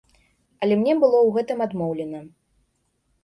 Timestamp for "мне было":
0.83-1.17